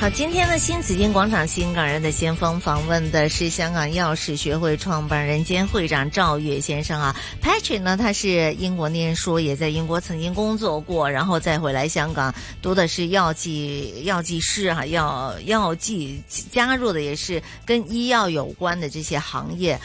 [0.00, 7.16] 好，今天的新紫金广场新港人的先锋访问的是香港药史学会创办人兼会长赵岳先生啊。
[7.42, 16.22] Patrick 呢，他是英国念书，也在英国曾经工作过，然后再回来香港读的是药剂药剂师哈，药药剂
[16.52, 19.76] 加入的也是跟医药有关的这些行业。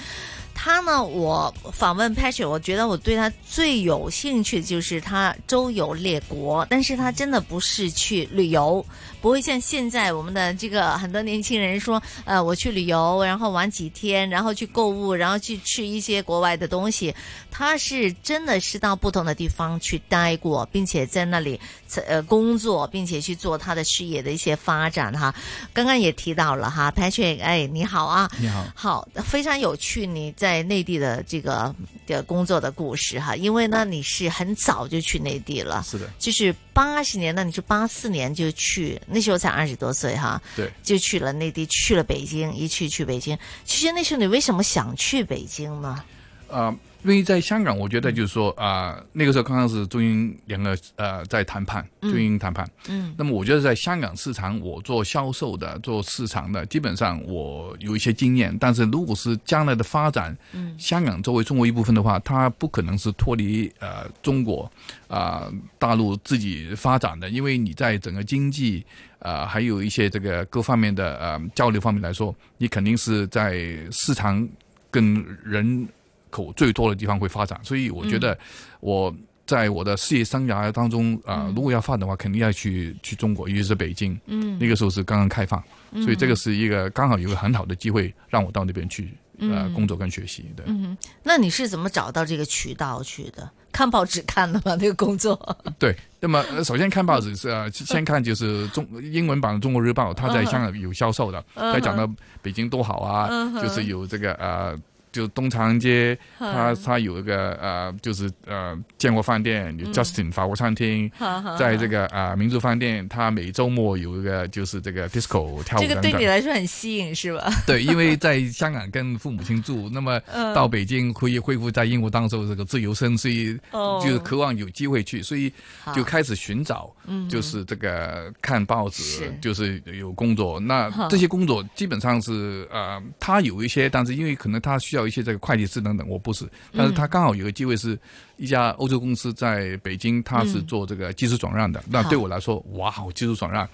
[0.64, 8.86] 他呢，我访问 Patrick，我觉得我对他最有兴趣的就是他周游列国，但是他真的不是去旅游。
[9.20, 17.14] 不会像现在我们的这个很多年轻人说，呃，我去旅游，然后玩几天，然后去购物，然后去吃一些国外的东西。
[17.50, 21.58] 他是真的是到不同的地方去待过，并且在那里
[22.06, 25.34] 呃工作，并且去做他的事业的一些发展哈。
[25.72, 31.74] 刚刚也提到了哈，Patrick，哎，你好啊，你好，好，非常有趣你在内地的这个
[32.06, 39.02] 的工作的故事哈，因为呢你是很早就去内地了，是的，就是八十年那，你是八四年就去。
[39.08, 43.36] 那时候才二十多岁哈，对，就去了内地，去了北京，一去去北京。
[43.66, 46.04] 其实那时候你为什么想去北京呢？
[46.50, 46.76] 啊。
[47.04, 52.66] 因为在香港，我觉得就是说啊，那个时候刚刚是中英两个呃在谈判，中英谈判。
[52.88, 53.14] 嗯。
[53.18, 58.58] 那么我觉得在香港市场，我做销售的、做市场的，基本上我有一些经验。
[58.58, 64.72] 但是如果是将来的发展，嗯，香港作为中国一部分的话，它不可能是脱离呃中国
[65.08, 68.86] 啊大陆自己发展的，因为你在整个经济
[69.20, 74.48] 啊还有一些这个各方面的呃交流方面来说，你肯定是在市场
[74.90, 75.86] 跟人。
[76.34, 78.36] 口最多的地方会发展，所以我觉得
[78.80, 79.14] 我
[79.46, 84.20] 在我的事业生涯当中啊，如果要发展的话，肯定要去去中国，尤其是北京。
[84.26, 85.62] 嗯，那个时候是刚刚开放，
[86.02, 90.46] 所以这个是一个刚好有个很好的机会让我到那边去呃工作跟学习。
[90.56, 93.50] 对，嗯，那你是怎么找到这个渠道去的？
[93.74, 94.78] 看报纸看的吗？
[94.80, 95.38] 那个工作？
[95.78, 102.08] 对，那么首先看报纸是啊，先看就是中英文版的《中国日报》，它在香港有销售的，它讲到
[102.42, 103.28] 北京多好啊，
[103.62, 104.74] 就是有这个呃。
[105.14, 111.10] 就东长安街，他他有一个呃，就是呃，建国饭店有 Justin 法国餐厅，
[111.58, 115.82] 在这个啊民族饭店，他每周末有一个就是这个 disco 跳舞。
[115.82, 117.48] 这个对你来说很吸引是吧？
[117.68, 120.20] 对，因为在香港跟父母亲住，那么
[120.56, 123.56] 到北京可以恢复在英国当时这个自由身，所以
[124.02, 125.54] 就是渴望有机会去，所以
[125.94, 126.92] 就开始寻找，
[127.30, 130.60] 就是这个看报纸，就是有工作。
[130.60, 135.03] 那这些工作基本上是呃，他有一些，但是因为可能他需要。
[135.08, 137.98] 一些这个会计师等等，我不是，但是他刚好有个机会是。
[138.38, 141.84] 一家欧洲公司在北京，他是做这个技术转让的。
[141.90, 143.68] 那对我来说，哇，好技术转让，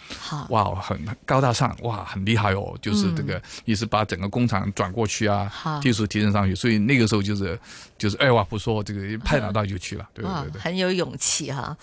[0.50, 2.78] 哇，很高大上，哇，很厉害哦。
[2.81, 6.53] 就是这个，也是把整个工厂转过去啊，技术提升上去。
[6.53, 7.59] 所以那个时候就是，
[7.98, 10.08] 就是二话不说，这个派哪到就去了。
[10.14, 11.75] 对对对，很有勇气哈。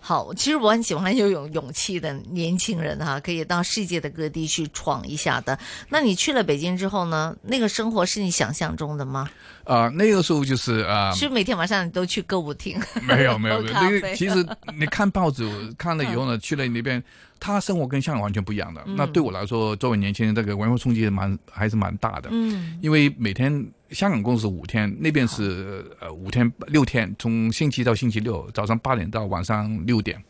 [0.00, 5.58] 好，其实我很喜欢有勇勇气的年轻人哈，可以到世界的各地去闯一下的。
[5.88, 7.34] 那你去了北京之后呢？
[7.42, 9.30] 那个生活是你想象中的吗？
[9.64, 12.78] 啊，那个时候就是啊，是每天晚上你都去歌舞厅？
[13.02, 14.46] 没有没有没有，那个 其实
[14.78, 15.48] 你看报纸
[15.78, 17.02] 看了以后呢，去了那边，
[17.38, 18.82] 他生活跟香港完全不一样的。
[18.96, 22.28] 那对我来说，作为年轻人，这个文化冲击蛮还是蛮大的。
[22.32, 30.22] 嗯，因为每天香港公司五天，那边是呃五天六天，从星期一到星期六，早上八点到晚上六点。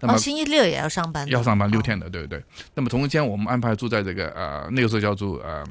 [0.00, 1.26] 那么星期六也要上班？
[1.28, 2.42] 要上班六天的，对不对？
[2.74, 5.64] 那么同一天我们安排住在这个呃那个时候叫做呃。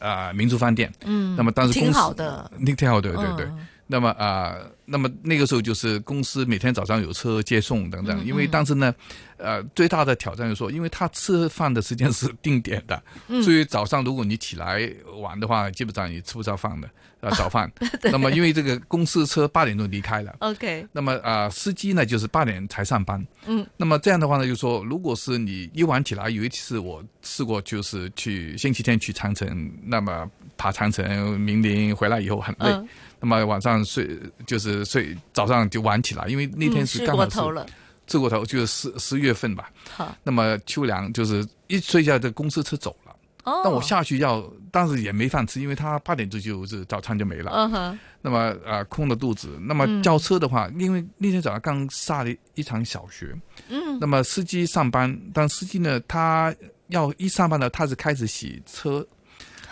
[0.00, 3.48] 啊，民族饭店，嗯，那么当时挺好的，那挺好的，对对。
[3.86, 4.56] 那么啊，
[4.86, 8.94] 那么那个时候就是公司每天早上有车接送等等，因为当时呢，
[9.36, 13.02] 呃，最大的挑战就是说，因为他吃饭的时间是定点的，
[13.42, 14.90] 所以早上如果你起来
[15.20, 16.88] 晚的话，基本上也吃不着饭的。
[17.20, 17.72] 啊， 早饭。
[18.02, 20.36] 那么，因为这个公司车八点钟离开了。
[20.40, 20.86] OK。
[20.92, 23.26] 那么啊，司机呢就是八点才上班。
[23.46, 23.66] 嗯。
[23.78, 32.68] 那么这样的话呢，就说，如果是你一晚起来，有一次我试过，就是去星期天去长城，那么爬长城、明陵回来以后很累。
[32.68, 32.86] 嗯。
[33.24, 37.30] 那么晚上睡就是睡，早上就晚起来，因为那天是刚好是。
[37.30, 37.66] 睡过头了。
[38.06, 39.70] 睡过头就是十十月份吧。
[39.90, 40.14] 好。
[40.22, 43.16] 那么秋凉就是一睡觉，这公司车走了。
[43.44, 43.62] 哦。
[43.64, 44.44] 那我下去要。
[44.70, 47.52] 当时也没饭吃，因为他八点钟就是早餐就没了。
[47.52, 47.98] 嗯哼。
[48.20, 49.56] 那么啊，空了肚子。
[49.60, 53.32] 那么叫车的话，因为那天早上刚下了一场小雪。
[53.68, 53.98] 嗯。
[54.00, 56.54] 那么司机上班，但司机呢，他
[56.88, 59.06] 要一上班呢，他是开始洗车，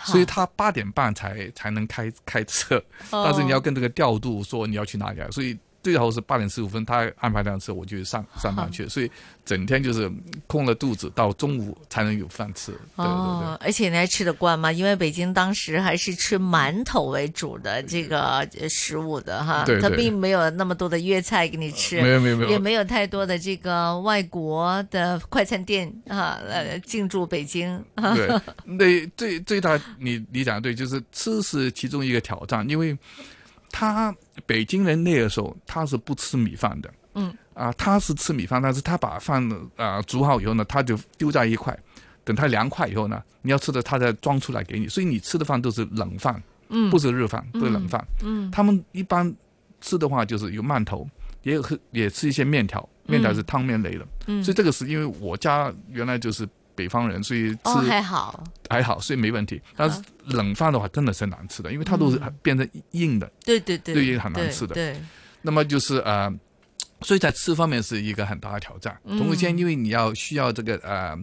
[0.05, 2.83] 所以他八点半才才能开开车。
[3.11, 9.11] 但是你要跟这个调度说你要去哪里，所以最好是八点十五分，他安排辆车，我就上上班去，所以
[9.45, 10.11] 整天就是
[10.47, 12.71] 空了肚子，到中午才能有饭吃。
[12.71, 14.71] 对对对，而且你还吃得惯吗？
[14.71, 27.85] 因为北京当时还是吃馒头为主的这个食物的哈，对，它并没有那么多的粤菜给你吃，没有没有没有，也没有太多的这个外国的快餐店啊，呃，进驻北京。
[27.97, 32.97] 对， 那最最大你你讲的对，就是吃是其中一个挑战，因为。
[33.73, 34.15] 他
[34.47, 39.43] 北京人那个时候他是不吃米饭的，嗯，啊，他是吃米饭，但是他把饭
[39.77, 41.77] 啊煮好以后呢，他就丢在一块，
[42.23, 49.35] 等它凉快以后呢，你要吃的他再装出来给你，所以你吃的饭都是冷饭，嗯，不是热饭，都是冷饭，嗯，他们一般
[49.81, 51.09] 吃的话就是有馒头，
[51.43, 56.47] 也有也吃一些面条，面条是汤面类的，嗯，所以这个是因为我家原来就是。
[56.75, 59.61] 北方人，所以吃还好，还好，所以没问题。
[59.77, 64.75] 但是冷饭的话，真的是难吃的，因为它都是变成硬的，对对对，对，很难吃的。
[64.75, 65.01] 对，
[65.41, 66.33] 那么就是呃，
[67.03, 68.99] 所以在吃方面是一个很大的挑战。
[69.05, 71.19] 同时间，因为你要需要这个呃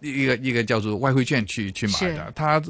[0.00, 2.62] 一个一个叫做外汇券去去买的，它。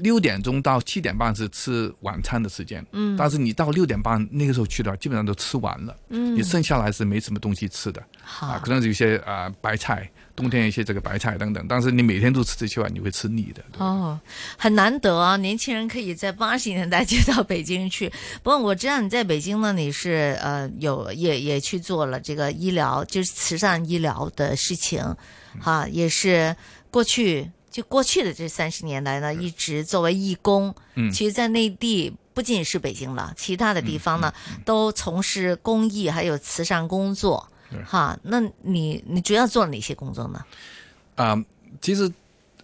[0.00, 8.06] 六点钟到七点半是吃晚餐的时间，嗯，但是你到六点半那个时候去的，基本上都吃完了，嗯，你剩下来是没什么东西吃的，
[8.38, 13.64] 啊，可能有些啊白菜，冬天一些这个白菜等等，但是你每天都吃这些话，你会吃腻的。
[13.78, 14.20] 哦，
[14.58, 18.12] 很难得啊，年轻人可以在八十年代就到北京去。
[18.44, 25.02] 不过我知道你在北京呢，你是呃有也也去做了这个医疗，就是慈善医疗的事情，
[25.60, 26.54] 哈，也是
[26.90, 27.50] 过去。
[27.68, 34.32] 就过去的这三十年来呢，一直作为义工，嗯，其实，在内地不仅仅是北京了，其他的地方呢，
[34.64, 37.46] 都从事公益还有慈善工作，
[37.84, 38.18] 哈。
[38.22, 40.44] 那你你主要做哪些工作呢？
[41.14, 41.44] 啊，
[41.80, 42.10] 其实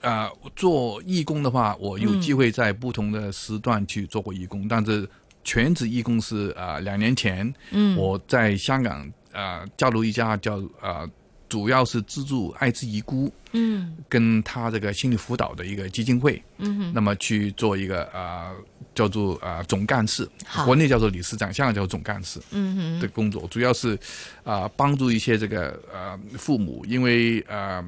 [0.00, 5.08] 啊，做义工的话，我有机会在不同的时段去做过义工，但是
[5.44, 11.08] 全职义工是啊，两年前，嗯，我在香港啊，加入一家叫啊。
[11.48, 18.52] 主要是资助艾滋遗孤，嗯，跟他这个心理辅导的一个基金会，嗯，那么去做一个啊
[18.94, 20.28] 叫做啊总干事，
[20.64, 23.98] 国内叫做理事长，香港叫做总干事，嗯的工作主要是
[24.44, 27.84] 啊帮助一些这个呃父母，因为呃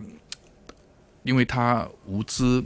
[1.23, 2.62] 因为他无知，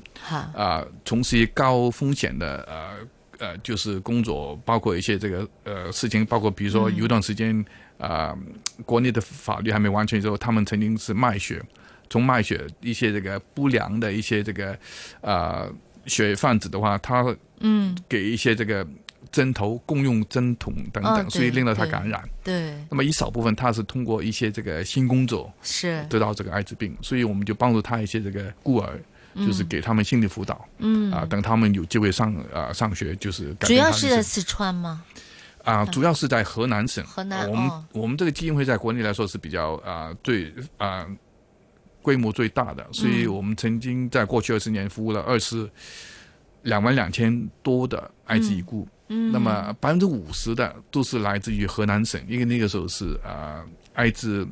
[0.54, 7.64] 啊从事高风险的呃呃就是工作，包括一些这个呃事情，包括比如说有一段时间。
[7.98, 8.32] 啊，
[8.86, 11.60] 国内的法律还没完全之后，他们曾经是卖血，
[12.08, 14.78] 从卖血一些这个不良的一些这个
[15.20, 15.66] 啊
[16.08, 18.86] 血贩子的话，他嗯给一些这个
[19.30, 22.26] 针头共用针筒等等，所以令到他感染。
[22.42, 22.74] 对。
[22.90, 28.98] 那么一少部分他是通过一些这个性工作是得到这个艾滋病，所以我们就帮助他一些这个孤儿，
[29.36, 30.66] 就是给他们心理辅导。
[30.78, 35.04] 嗯啊，等他们有机会上啊上学，就是主要是在四川吗？
[35.64, 37.04] 啊，主要是在河南省。
[37.04, 41.06] 河南，我们我们这个基金会在国内来说是比较啊最啊
[42.08, 45.68] 规模最大的，所以我们曾经在过去二十年服务了二十
[46.62, 48.88] 两万两千多的艾滋已故。
[49.08, 53.62] 嗯，那么百分之五十的都是来自于河南省，因为那个时候是啊
[53.92, 54.48] 艾滋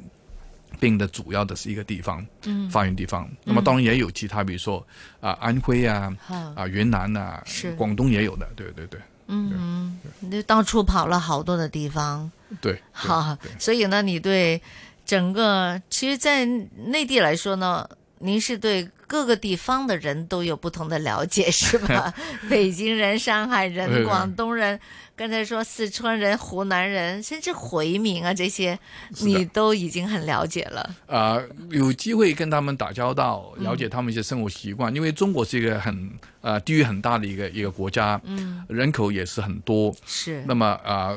[0.78, 3.26] 病的主要的是一个地方，嗯，发源地方。
[3.42, 4.86] 那么当然也有其他，比如说
[5.22, 6.14] 啊安徽啊，
[6.54, 7.72] 啊云南呐，是。
[7.72, 9.00] 广东也有的，对对对。
[9.28, 12.30] 嗯，你就到处跑了好多的地方，
[12.60, 14.62] 对，好，所以呢，你对
[15.06, 17.88] 整个，其实，在内地来说呢，
[18.18, 18.90] 您是对。
[19.08, 22.12] 各个地方的人都有不同的了解，是吧？
[22.50, 24.80] 北京人、上海人、广东人，
[25.14, 28.76] 刚才说四川人、湖南人，甚至回民啊，这些
[29.20, 30.96] 你都已经很了解了。
[31.06, 31.40] 啊，
[31.70, 40.42] 有机会跟他们打交道，了解他们一些生活习惯，因为中国是一个很呃地域很大的一个一个国家，嗯，人口也是很多，是。
[40.48, 41.16] 那么啊。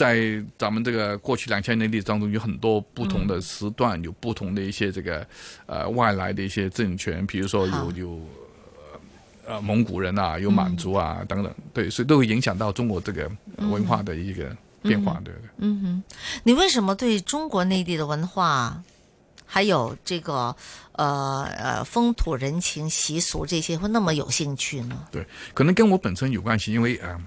[0.00, 5.26] 在咱们这个过去两千年历史当中，有很多不同的时段，有不同的一些这个
[5.66, 8.20] 呃外来的一些政权，比如说有有
[9.46, 15.42] 呃蒙古人啊，有满族啊等等，对，所以都会影响到中国这个文化的一个变化，对对。
[15.58, 16.02] 嗯哼，
[16.44, 18.82] 你为什么对中国内地的文化
[19.44, 20.56] 还有这个
[20.92, 25.06] 呃呃风土人情习俗这些会那么有兴趣呢？
[25.12, 27.20] 对，可能跟我本身有关系，因为呃，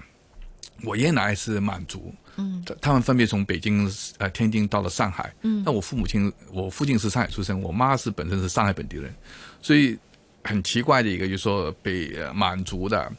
[0.82, 2.12] 我爷爷奶奶是满族。
[2.36, 3.88] 嗯，他们分别从北京、
[4.18, 5.32] 呃天津到了上海。
[5.42, 9.14] 嗯，那我父母亲，我父亲是上海出生，我妈是本身是上海本地人，
[9.62, 9.96] 所以
[10.42, 13.12] 很奇怪的一个，就是说被满族的。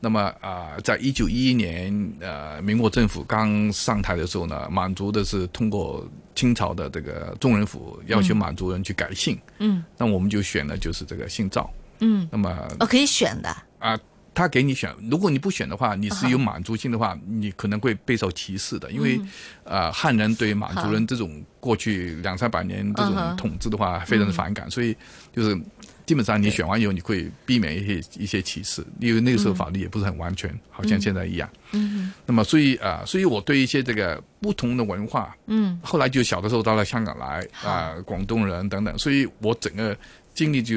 [0.00, 9.38] 那么啊，在一九一一年，呃，民国政府刚上台的时候呢，满族的是通过清朝的这个宗人府要求满族人去改姓。
[9.58, 11.70] 嗯，那我们就选了就是这个姓赵。
[12.00, 13.98] 嗯，那么哦，可以选的啊。
[14.34, 19.20] 他给你选，如果你不选的话，你是有满族性的话，你可能会备受歧视的，因为
[19.62, 24.94] 呃汉人对满族人这种过去两三百年这种统治的话非常的反感，所以
[25.32, 25.56] 就是
[26.04, 31.48] 基本上你选完以后你会避免一些一些歧视，因为那个时候法律也不是很完全，好像现在一样。
[31.72, 39.96] 嗯，那么所以啊，所以我对一些这个不同的文化，嗯，后来就小的时候到了香港来啊，广东人等等，所以我整个
[40.34, 40.76] 经历就。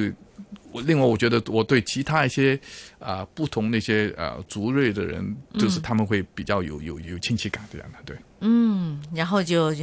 [0.71, 2.59] 我另外，我觉得我对其他一些
[2.99, 8.17] 啊不同那些呃族裔的人，就是他们会比较有有有亲戚感这样的，对。
[8.41, 9.73] 嗯，然后就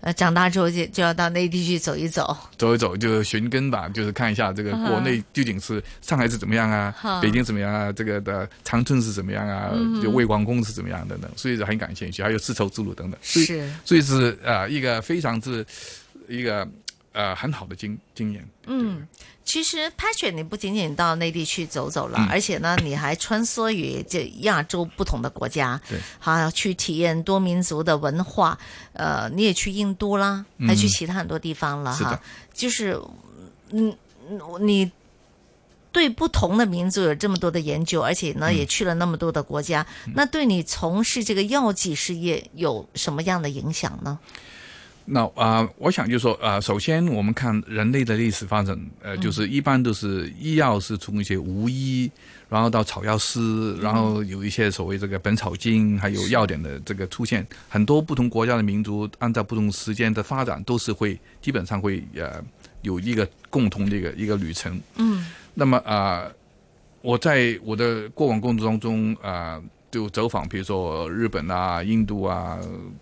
[0.00, 15.66] 呃长大之后就就要到内地去走一走，走一走就寻根吧，就是看一下这个国内究竟是上海是怎么样啊，北京怎么样啊，这个的长春是怎么样啊，就魏光宫是怎么样等等，所以很感兴趣，还有丝绸之路等等，是，所以是啊一个非常之
[16.28, 16.68] 一个。
[17.12, 18.48] 呃，很好的经经验。
[18.66, 19.06] 嗯，
[19.44, 28.58] 其实 Patrick，你不仅仅到内地去走走了，而且呢，你还穿梭于这亚洲不同的国家，对，好去体验多民族的文化。
[28.92, 32.20] 呃，你也去印度啦，还去其他很多地方了哈。
[32.52, 33.00] 就是，
[33.70, 33.96] 嗯，
[34.60, 34.92] 你
[35.90, 44.18] 对不同的民族有这么多的研究，而且呢，也去了那么多的国家，那对你从事这个药剂事业有什么样的影响呢？
[45.10, 52.10] 那啊，我想就说啊，首先我们看人类的历史发展，呃，就是一般都是医药是从一些无医，
[52.48, 62.44] 然后到草药师，然后有一些所谓这个《本草经》，还有药典的这个出现，很多不同国家的民族按照不同时间的发展，都是会基本上会呃
[62.82, 64.78] 有一个共同的一个一个旅程。
[64.96, 66.26] 嗯，那么啊，
[67.00, 69.58] 我在我的过往工作当中啊。
[69.90, 72.58] 就走访，比如说日本啊、印度啊、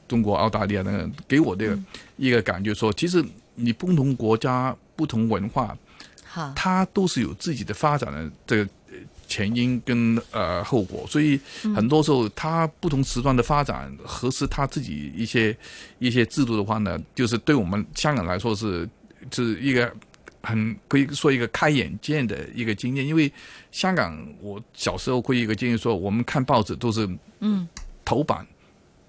[0.06, 1.78] 中国、澳大利亚等等，给我的
[2.16, 3.24] 一个感觉说，其实
[3.54, 5.76] 你不同国家、不同文化，
[6.24, 8.68] 好，它都是有自己的发展的这个
[9.26, 11.40] 前因跟呃后果，所以
[11.74, 15.56] 很多时候它不同时段的发展，合适它自己一些
[15.98, 18.88] 一些制度的话呢，就是对我们香港来说是
[19.30, 19.92] 是一个。
[20.46, 23.32] 很可以说一个开眼界的一个经验，因为
[23.72, 27.08] 香港，我小时候会一个经验，说我们看报纸都是
[27.40, 27.68] 嗯。
[28.08, 28.46] 头版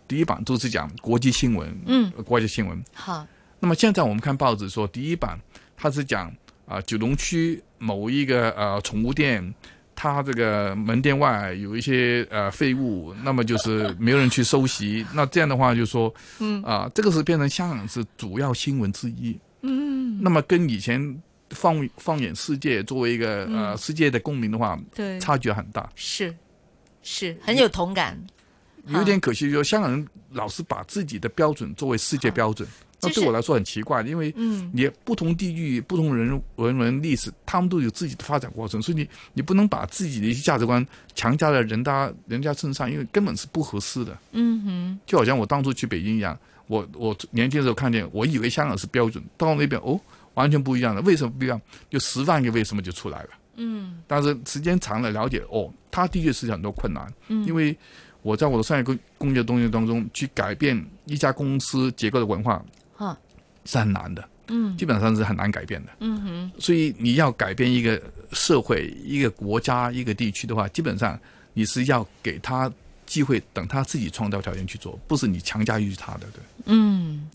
[0.07, 2.83] 第一版都是讲国际新闻，嗯，国际新闻。
[2.95, 3.23] 好，
[3.59, 5.39] 那么现在我们看报纸说第一版
[5.75, 6.33] 它是讲
[6.65, 9.53] 啊九龙区某一个呃宠物店，
[9.95, 16.59] 它这个门店外有一些呃废物，那么就是没有人去收集，那这样的话就说嗯。
[16.63, 21.21] 啊这个是变成香港是主要新闻之一，嗯，那么跟以前。
[21.49, 26.35] 放放眼世界，作为一个呃世界的公民的话，对差距很大，是
[27.03, 28.17] 是很有同感。
[28.87, 32.65] 有点可惜，就香港人老是把自己的标准作为世界标准，
[33.01, 40.85] 那对我来说很奇怪，因为嗯，你不同地域、不同人文文历史，他们都有自己的发展过程，所以你你不能把自己的一些价值观
[41.15, 44.17] 强加在人家人家身上，因为根本是不合适的。
[44.31, 49.99] 嗯哼，就好像我当初去北京一样，我我年轻的时候看见，我以为香港是标准，到那边哦。
[50.37, 51.59] 完全不一样的，为什么不一样？
[51.89, 53.29] 就十万个为什么就出来了。
[53.55, 57.11] 嗯，但是时间长了，了解哦，他的确是很多困难。
[57.27, 57.75] 嗯，因为
[58.21, 62.63] 我在我的商业工工业东西当中去改变一家公司结构的文化，
[62.95, 63.17] 哈，
[63.65, 64.23] 是很难的。
[64.49, 65.91] 嗯，基本上是很难改变的。
[66.01, 67.99] 嗯哼，所以你要改变一个
[68.31, 71.19] 社会、一个国家、一个地区的话，基本上
[71.53, 72.71] 你是要给他
[73.07, 76.27] 机会，等他自己创造条件去做，不是你强加于他的。
[76.31, 77.27] 对，嗯。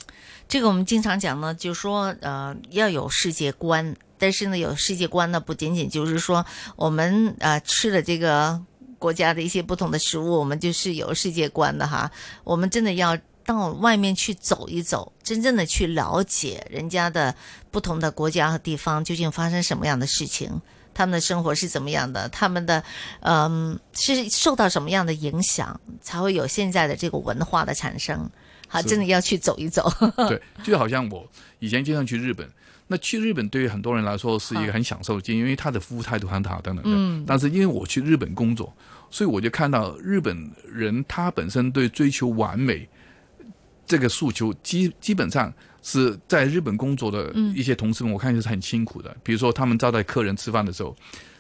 [0.53, 6.45] 这个我们经常讲呢，就说呃要有世界观，但是呢有世界观呢不仅仅就是说
[6.77, 8.61] 我们呃吃了这个
[8.99, 12.11] 国家的一些不同的食物，我们就是有世界观的哈。
[12.45, 13.17] 我们真的要
[13.47, 17.35] 到外面去走一走，真正的去了解人家的
[17.71, 20.61] 不同的国家和地方究竟发生什么样的事情，
[20.93, 22.85] 他们的生活是怎么样的，他们的
[23.21, 28.31] 嗯是受到什么样的影响，才会有现在的这个文化的产生。
[28.73, 29.89] 啊，真的要去走一走。
[30.29, 31.29] 对，就好像我
[31.61, 32.49] 以前经常去日本，
[32.89, 36.83] 那去日本对于很多人来说是一个很享受的经验，因为他的服务态度很好等等。
[36.87, 37.23] 嗯。
[37.27, 38.75] 但是因为我去日本工作，
[39.11, 42.89] 所以我就看到日本人他本身对追求完美
[43.87, 45.53] 这个诉求，基基本上
[45.83, 49.15] 是在日本工作的一些同事们，我看就是很辛苦的。
[49.23, 50.97] 比如说他们招待客人吃饭的时候，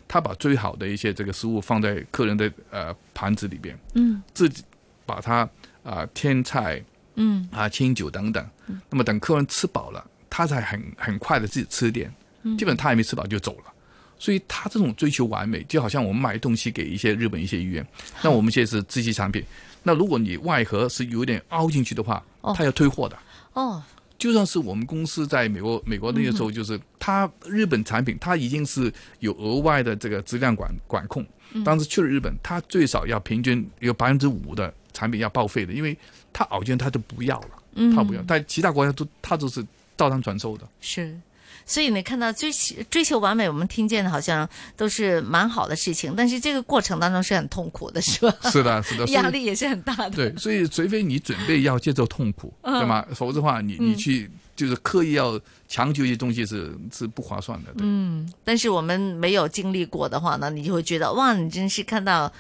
[0.06, 4.62] 他把最好的一些这个食物放在客人的呃盘子里边，嗯，自己
[5.06, 5.48] 把它
[5.82, 6.82] 啊添菜。
[7.14, 8.46] 嗯啊，清酒等等，
[8.88, 12.12] 那么等客人吃饱了，他才很很快的自己吃点，
[12.58, 13.72] 基本他还没吃饱就走了。
[14.18, 17.84] 所以他这种追求完美，就好像我们买东西给一些日本一些医院，
[18.22, 19.42] 那我们现在是自器产品，
[19.82, 22.22] 那如果你外盒是有点凹进去的话，
[22.54, 23.18] 他要退货的。
[23.54, 23.82] 哦，
[24.16, 31.26] 就算是我们公司在美国美国那个时候，就是他日本产品，它已经是有额外的这个质量管管控。
[31.64, 35.96] 当时去了日本，他最少要平均有百分之五的产品要报废的，因为
[36.32, 39.64] 它熬件它都不要了，他不要，但其他国家都他都是
[39.96, 40.66] 照单传收的。
[40.80, 41.18] 是。
[41.64, 42.50] 所以你看到追
[42.90, 48.36] 追求完美，我们听见的好像都是蛮好的事情，但是这个过程当中是很痛苦的，是吧？
[48.50, 50.10] 是的，是的， 压力也是很大的。
[50.10, 53.06] 对，所以除非你准备要接受痛苦，对吗？
[53.14, 57.72] 否则的话，你你去就是刻意要强求一些东西是是不划算的。
[57.78, 62.30] 嗯，但是我们没有经历过的话呢，你就会觉得哇，你真是看到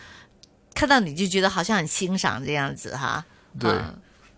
[0.74, 3.24] 看到你就觉得好像很欣赏这样子哈。
[3.58, 3.70] 对，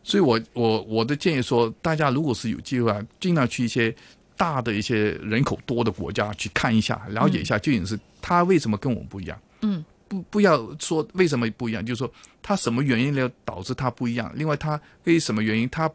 [0.03, 3.95] 所以我我我的建议说，大家如果是有机会，啊尽量去一些。
[4.37, 9.41] 大的一些人口多的国家去看一下，了解一下究竟是他为什么跟我们不一样。
[9.61, 12.13] 嗯，不不要说为什么不一样，就是说
[12.43, 14.29] 他什么原因呢导致他不一样。
[14.35, 15.89] 另外，他为什么原因他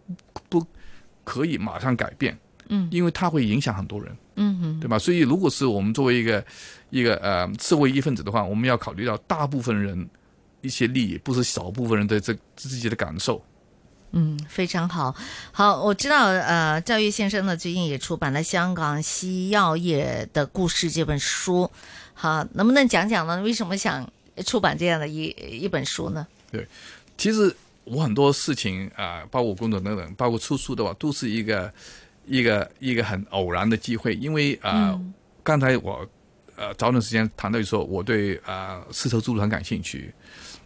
[0.47, 0.65] 不
[1.25, 2.39] 可以马上改变？
[2.69, 4.15] 嗯，因为他会影响很多人。
[4.37, 4.97] 嗯哼，对吧？
[4.97, 6.41] 所以，如果是我们作为一个
[6.91, 10.09] 一个呃社会一份子的话，我们要考虑到大部分人
[10.61, 13.43] 一些利益，不是少部分人的这自己的感受。
[14.11, 15.15] 嗯，非常好。
[15.51, 21.69] 好，我知道，呃，赵越先生呢最近也出版了《香港西药业的故事》这本书。
[22.15, 23.39] 好，能不能讲讲呢？
[23.43, 24.11] 为什么想
[24.43, 26.25] 出版这样的一一本书呢？
[26.51, 26.67] 对，
[27.19, 31.71] 其实我很多事情啊，包括工作等等，包括出书的话，都是一个
[32.25, 34.15] 一个一个很偶然的机会。
[34.15, 34.99] 因为啊，
[35.43, 36.03] 刚才我
[36.55, 40.11] 呃早段时间谈到说，我对啊丝绸之路很感兴趣。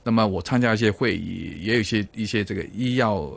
[0.04, 3.32] 那么我参加一些会议，也有一些一些这个医药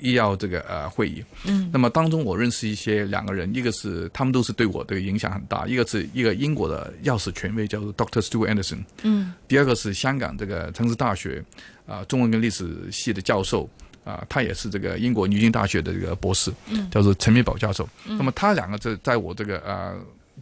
[0.00, 1.24] 医药这个呃会议。
[1.44, 1.70] 嗯。
[1.72, 8.84] 那么当中我认识一些两个人，一个是他们都是对我的影响很大，一个是一个英国的药史权威叫做 Doctor Stuart Anderson。
[9.02, 9.32] 嗯。
[9.46, 11.42] 第二个是香港这个城市大学
[11.86, 13.70] 啊中文跟历史系的教授
[14.04, 16.52] 啊，他也是这个英国牛津大学的这个博士，
[16.90, 17.88] 叫做陈明宝教授。
[18.04, 19.94] 那么他两个在在我这个呃。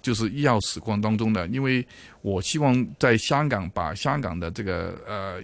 [0.02, 1.87] 就是医药史观当中的，因为
[2.23, 5.40] 我希望在香港把香港的这个呃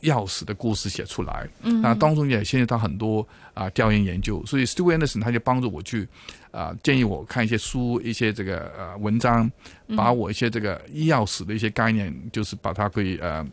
[0.00, 6.06] 药史的故事写出来，嗯，那当中也牵涉到很多啊调研研究，所以 Stuart Anderson 他就帮助我去
[6.52, 9.50] 啊建议我看一些书，一些这个呃文章，
[9.96, 13.44] 把我一些这个医药史的一些概念，就是把它可以呃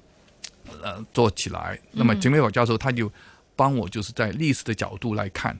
[0.83, 1.79] 呃做起来。
[1.91, 3.11] 那么秦美宝教授他就
[3.55, 5.57] 帮我就是在历史的角度来看，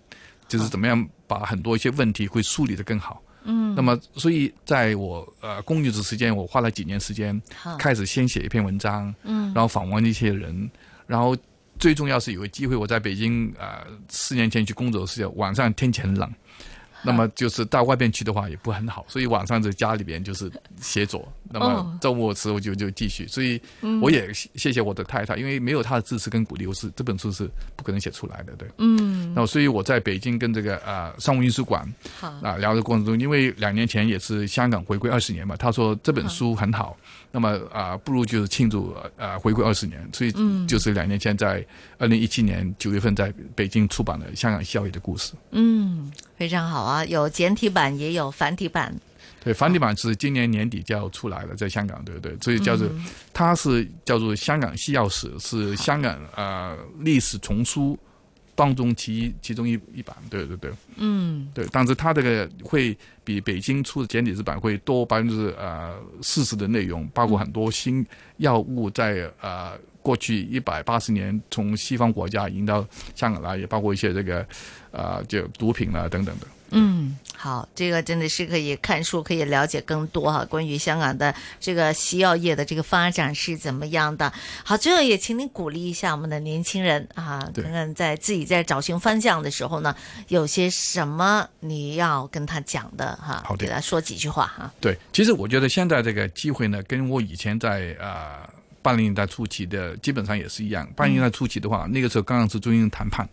[0.48, 3.20] 就是怎么样把很多一些问题会梳理的更好。
[3.20, 3.35] 嗯，
[3.76, 7.40] 那么，所以在我呃工作的时间，我花了几年时间，
[7.78, 10.70] 开始先写一篇文章，嗯，然后访问一些人，
[11.08, 11.38] 然后
[11.78, 16.32] 最重要是有个机会，我在北京呃四年前去工作的时候，晚上天气很冷。
[17.06, 21.32] 那么就是到外边去的话也不很好，所以晚上在家里边就是写作。
[21.52, 23.62] 那么周末时候就就继续，所以
[24.02, 28.68] 我也谢谢我的太太，因为没有她的支持跟鼓励，我是这本书是不可能写出来的，对。
[28.80, 29.34] 嗯。
[29.36, 31.88] 那所以我在北京跟这个啊商务印书馆
[32.42, 36.98] 啊聊的过程中，因为两年前也是香港回归二十年嘛，他说这本书很好，
[37.36, 40.32] 那么啊不如就是庆祝啊回归二十年，所以
[40.66, 41.66] 就是两年前在
[41.98, 45.34] 二零一七年九月份在北京出版了《香港效益的故事》。
[45.52, 46.10] 嗯。
[46.38, 48.96] 非常好啊，有简体版也有繁体版。
[49.44, 52.38] 对，繁体版是今年年底就要出来了，在香港，对不对？
[52.42, 52.90] 所以叫做
[53.34, 58.00] 它是叫做《香港西药史》，是香港呃历史丛书
[58.56, 60.72] 当中其其中一一版，对对对。
[60.96, 68.06] 嗯，对，但是它这个会比北京出的简体字版会多百分之呃四十的内容，包括很多新
[68.38, 69.78] 药物在呃。
[70.06, 74.48] 过去一百八十年，从西方国家引到香港来，也包括一些这个，
[74.92, 76.46] 啊，就毒品啊等等的。
[76.72, 84.32] 嗯，好，这个真的是可以看书，可以了解更多哈，关于香港的这个西药业的这个发展是怎么样的。
[84.64, 89.96] 好，最后也请您鼓励一下我们的年轻人啊，看看在自己在找寻方向的时候呢，
[90.28, 94.72] 有些什么你要跟他讲的哈，好，给他说几句话哈。
[94.82, 98.50] 对，其实我觉得现在这个机会呢，跟我以前在啊。
[98.86, 100.88] 八零年代初期的基本上也是一样。
[100.96, 103.28] 八零年代初期的话，那个时候刚刚是中英谈判，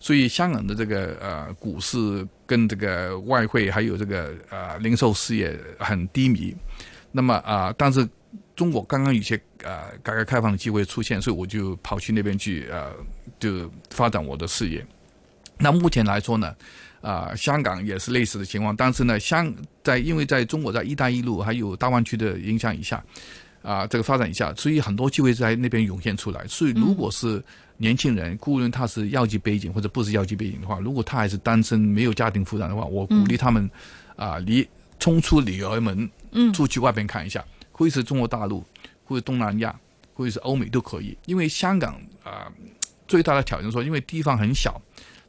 [0.00, 6.56] 所以香港的这个呃股市跟这个外汇还有这个呃零售事业很低迷。
[7.12, 8.08] 那么啊，但是
[8.56, 12.90] 中国刚刚有些呃改革开放的机会出现，所以我就跑去那边去呃
[13.38, 14.84] 就发展我的事业。
[15.58, 16.54] 那目前来说呢，
[17.02, 23.04] 啊香港也是类似的情况，但是呢，香在因为在中国在“一带一路”还有大湾区的影响以下。
[23.62, 26.46] 啊，这个发展一下，所以很多机会在那边涌现出来。
[26.46, 27.42] 所以，如果是
[27.76, 33.68] 年轻人，无论他是药剂背景或者不是药剂背景的话，如果他还是单身，没有家庭负担的话，我鼓励他们
[34.16, 34.66] 啊，离
[34.98, 38.64] 冲出女儿门，嗯，出去外边看一下，或者是中国大陆，
[39.04, 39.78] 或者东南亚，
[40.14, 41.16] 或者是欧美都可以。
[41.26, 42.52] 因为香港啊，
[43.08, 44.80] 最大的挑战说，因为地方很小，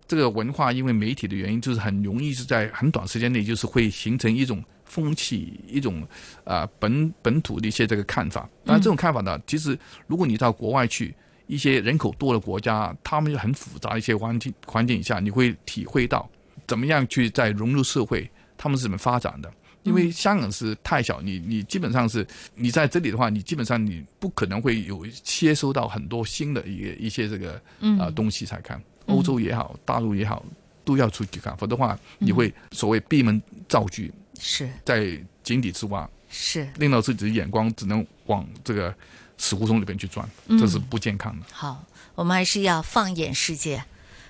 [0.07, 6.06] 这个文化因为媒体的原因，就是很容易是在很短时间内，就是会形成一种风气，一种
[6.43, 8.41] 啊、本本土的一些这个看法。
[8.65, 9.77] 当然，这种看法呢，其实
[10.08, 11.15] 如果你到国外去。
[11.47, 16.30] 一些人口多的国家，他们很复杂的一些环境环境下，你会体会到
[16.65, 19.51] 怎么样去在融入社会，他们是怎么发展的。
[19.84, 22.25] 因为香港是太小，你你基本上是
[22.56, 28.82] 你在这里的话，你基本上你不可能会有接收到很多新的一个一些这个啊、呃东西才看。
[29.08, 30.45] 欧洲也好，大陆也好，
[30.86, 34.10] 都要出去看，否则的话你会所谓闭门造句，
[34.41, 35.06] 是在
[35.43, 38.93] 井底之蛙，是令到自己的眼光只能往这个
[39.38, 40.27] 死胡同里边去钻，
[40.60, 41.45] 这是不健康的。
[41.51, 41.84] 好，
[42.15, 43.84] 我们还是要放眼世界。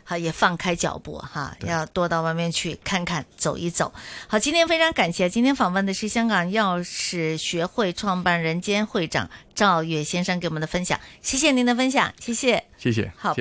[0.04, 3.94] 好，也放开脚步哈，要多到外面去看看、走一走。
[4.28, 12.66] 好，今天非常感谢，今天访问的是香港药史学会创办人兼会长赵月先生给我们的分享，谢谢您的分享，谢谢。
[12.78, 13.10] 谢谢。
[13.16, 13.30] 好